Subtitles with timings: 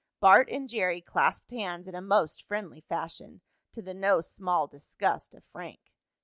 [0.19, 5.35] Bart and Jerry clasped hands in a most friendly fashion, to the no small disgust
[5.35, 5.91] of Frank.